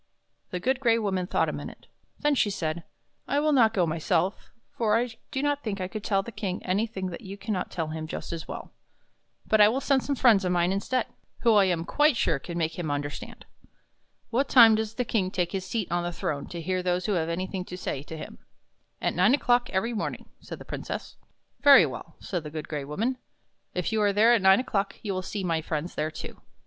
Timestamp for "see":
25.21-25.43